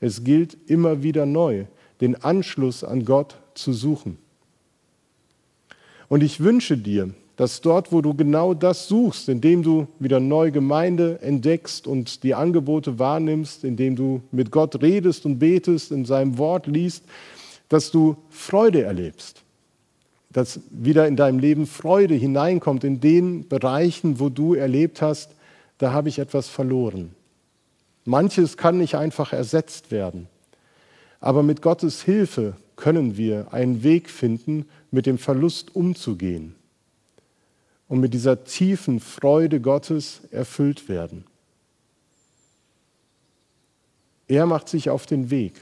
es 0.00 0.24
gilt 0.24 0.56
immer 0.66 1.02
wieder 1.02 1.26
neu, 1.26 1.64
den 2.00 2.14
Anschluss 2.16 2.84
an 2.84 3.04
Gott 3.04 3.38
zu 3.54 3.72
suchen. 3.72 4.18
Und 6.08 6.22
ich 6.22 6.40
wünsche 6.40 6.76
dir, 6.76 7.10
dass 7.36 7.60
dort, 7.60 7.92
wo 7.92 8.00
du 8.00 8.14
genau 8.14 8.54
das 8.54 8.88
suchst, 8.88 9.28
indem 9.28 9.62
du 9.62 9.86
wieder 9.98 10.20
neu 10.20 10.50
Gemeinde 10.50 11.20
entdeckst 11.20 11.86
und 11.86 12.22
die 12.22 12.34
Angebote 12.34 12.98
wahrnimmst, 12.98 13.64
indem 13.64 13.94
du 13.94 14.22
mit 14.30 14.50
Gott 14.50 14.80
redest 14.82 15.26
und 15.26 15.38
betest, 15.38 15.92
in 15.92 16.04
seinem 16.04 16.38
Wort 16.38 16.66
liest, 16.66 17.04
dass 17.68 17.90
du 17.90 18.16
Freude 18.30 18.82
erlebst, 18.82 19.42
dass 20.36 20.60
wieder 20.68 21.08
in 21.08 21.16
deinem 21.16 21.38
Leben 21.38 21.66
Freude 21.66 22.12
hineinkommt 22.12 22.84
in 22.84 23.00
den 23.00 23.48
Bereichen, 23.48 24.20
wo 24.20 24.28
du 24.28 24.52
erlebt 24.52 25.00
hast, 25.00 25.30
da 25.78 25.94
habe 25.94 26.10
ich 26.10 26.18
etwas 26.18 26.46
verloren. 26.46 27.14
Manches 28.04 28.58
kann 28.58 28.76
nicht 28.76 28.96
einfach 28.96 29.32
ersetzt 29.32 29.90
werden. 29.90 30.28
Aber 31.20 31.42
mit 31.42 31.62
Gottes 31.62 32.02
Hilfe 32.02 32.54
können 32.76 33.16
wir 33.16 33.54
einen 33.54 33.82
Weg 33.82 34.10
finden, 34.10 34.66
mit 34.90 35.06
dem 35.06 35.16
Verlust 35.16 35.74
umzugehen 35.74 36.54
und 37.88 38.00
mit 38.00 38.12
dieser 38.12 38.44
tiefen 38.44 39.00
Freude 39.00 39.62
Gottes 39.62 40.20
erfüllt 40.32 40.90
werden. 40.90 41.24
Er 44.28 44.44
macht 44.44 44.68
sich 44.68 44.90
auf 44.90 45.06
den 45.06 45.30
Weg, 45.30 45.54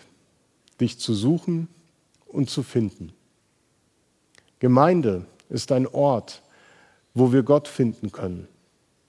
dich 0.80 0.98
zu 0.98 1.14
suchen 1.14 1.68
und 2.26 2.50
zu 2.50 2.64
finden. 2.64 3.12
Gemeinde 4.64 5.26
ist 5.50 5.72
ein 5.72 5.86
Ort, 5.86 6.40
wo 7.12 7.34
wir 7.34 7.42
Gott 7.42 7.68
finden 7.68 8.12
können. 8.12 8.48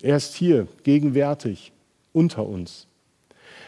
Er 0.01 0.17
ist 0.17 0.35
hier 0.35 0.67
gegenwärtig 0.83 1.71
unter 2.11 2.45
uns. 2.45 2.87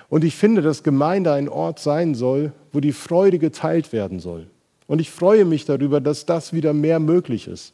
Und 0.10 0.26
ich 0.26 0.36
finde, 0.36 0.62
dass 0.62 0.84
Gemeinde 0.84 1.32
ein 1.32 1.47
Ort 1.47 1.80
sein 1.80 2.13
soll, 2.13 2.52
wo 2.73 2.82
die 2.82 2.91
Freude 2.91 3.39
geteilt 3.39 3.93
werden 3.93 4.19
soll. 4.19 4.47
Und 4.88 5.00
ich 5.00 5.10
freue 5.10 5.45
mich 5.45 5.63
darüber, 5.63 6.02
dass 6.02 6.26
das 6.26 6.52
wieder 6.52 6.73
mehr 6.73 7.00
möglich 7.00 7.47
ist 7.47 7.71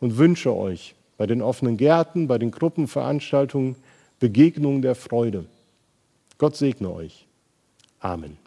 und 0.00 0.16
wünsche 0.16 0.56
euch 0.56 0.94
bei 1.18 1.26
den 1.26 1.42
offenen 1.42 1.76
Gärten, 1.76 2.28
bei 2.28 2.38
den 2.38 2.52
Gruppenveranstaltungen 2.52 3.76
Begegnungen 4.18 4.80
der 4.80 4.94
Freude. 4.94 5.44
Gott 6.38 6.56
segne 6.56 6.90
euch. 6.90 7.26
Amen. 8.00 8.38